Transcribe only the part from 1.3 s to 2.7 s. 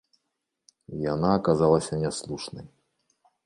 аказалася няслушнай.